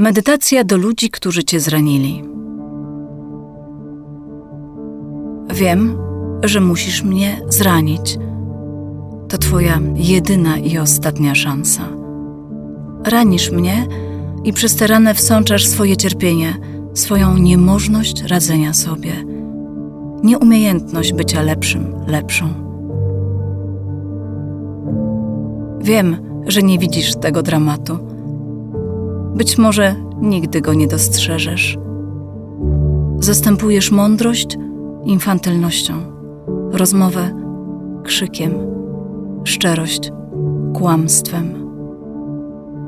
[0.00, 2.22] Medytacja do ludzi, którzy cię zranili.
[5.54, 5.98] Wiem,
[6.44, 8.18] że musisz mnie zranić.
[9.28, 11.82] To twoja jedyna i ostatnia szansa.
[13.04, 13.86] Ranisz mnie
[14.44, 16.56] i przez te rany wsączasz swoje cierpienie,
[16.94, 19.12] swoją niemożność radzenia sobie,
[20.22, 22.48] nieumiejętność bycia lepszym, lepszą.
[25.80, 28.09] Wiem, że nie widzisz tego dramatu.
[29.34, 31.78] Być może nigdy go nie dostrzeżesz.
[33.18, 34.58] Zastępujesz mądrość
[35.04, 35.94] infantylnością,
[36.72, 37.34] rozmowę
[38.02, 38.52] krzykiem,
[39.44, 40.12] szczerość
[40.74, 41.54] kłamstwem.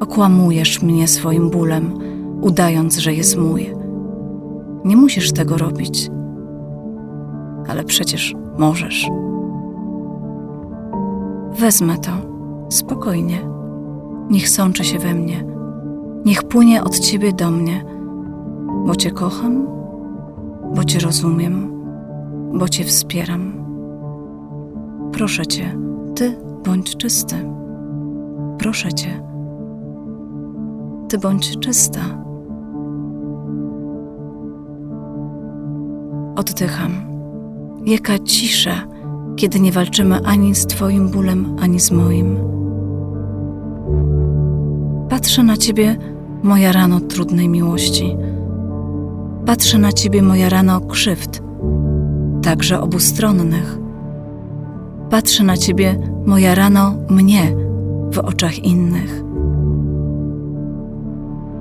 [0.00, 1.98] Okłamujesz mnie swoim bólem,
[2.40, 3.74] udając, że jest mój.
[4.84, 6.10] Nie musisz tego robić,
[7.68, 9.08] ale przecież możesz.
[11.58, 12.10] Wezmę to
[12.68, 13.38] spokojnie.
[14.30, 15.44] Niech sączy się we mnie,
[16.28, 17.84] niech płynie od ciebie do mnie,
[18.86, 19.66] bo cię kocham,
[20.74, 21.70] bo cię rozumiem,
[22.54, 23.52] bo cię wspieram.
[25.12, 25.78] Proszę cię,
[26.14, 27.34] ty bądź czysty.
[28.58, 29.22] Proszę cię,
[31.08, 32.00] ty bądź czysta.
[36.36, 36.92] Oddycham.
[37.86, 38.86] Jaka cisza,
[39.36, 42.36] kiedy nie walczymy ani z Twoim bólem, ani z moim.
[45.08, 48.16] Patrzę na Ciebie, moja rano trudnej miłości.
[49.46, 51.42] Patrzę na Ciebie, moja rano krzywd,
[52.42, 53.78] także obustronnych.
[55.10, 57.56] Patrzę na Ciebie, moja rano mnie
[58.12, 59.24] w oczach innych.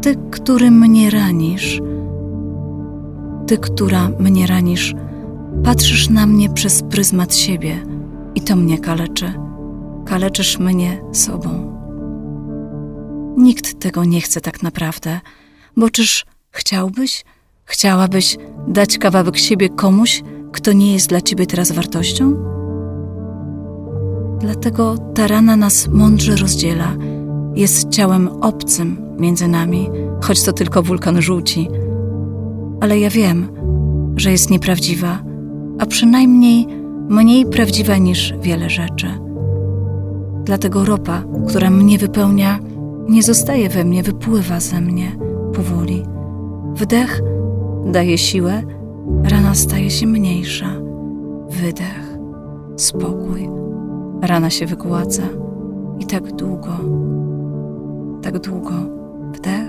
[0.00, 1.80] Ty, który mnie ranisz,
[3.46, 4.94] Ty, która mnie ranisz,
[5.64, 7.76] patrzysz na mnie przez pryzmat siebie
[8.34, 9.32] i to mnie kaleczy.
[10.04, 11.75] Kaleczysz mnie sobą.
[13.36, 15.20] Nikt tego nie chce tak naprawdę,
[15.76, 17.24] bo czyż chciałbyś,
[17.64, 18.36] chciałabyś
[18.68, 22.36] dać kawałek siebie komuś, kto nie jest dla ciebie teraz wartością?
[24.40, 26.96] Dlatego ta rana nas mądrze rozdziela,
[27.54, 29.90] jest ciałem obcym między nami,
[30.22, 31.68] choć to tylko wulkan rzuci.
[32.80, 33.48] Ale ja wiem,
[34.16, 35.22] że jest nieprawdziwa,
[35.78, 36.66] a przynajmniej
[37.08, 39.18] mniej prawdziwa niż wiele rzeczy.
[40.44, 42.58] Dlatego ropa, która mnie wypełnia,
[43.08, 45.16] nie zostaje we mnie, wypływa ze mnie
[45.54, 46.02] powoli.
[46.74, 47.22] Wdech
[47.86, 48.62] daje siłę,
[49.24, 50.66] rana staje się mniejsza.
[51.50, 52.18] Wydech,
[52.76, 53.48] spokój,
[54.22, 55.22] rana się wygładza
[55.98, 56.72] i tak długo,
[58.22, 58.72] tak długo.
[59.32, 59.68] Wdech,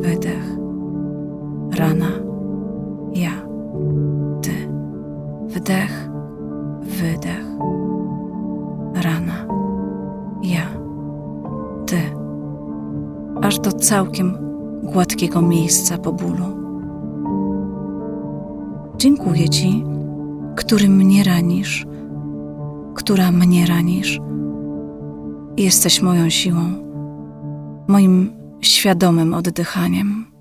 [0.00, 0.53] wydech,
[13.42, 14.36] Aż do całkiem
[14.82, 16.64] gładkiego miejsca po bólu.
[18.96, 19.84] Dziękuję Ci,
[20.56, 21.86] który mnie ranisz,
[22.94, 24.20] która mnie ranisz.
[25.56, 26.60] Jesteś moją siłą,
[27.88, 30.33] moim świadomym oddychaniem.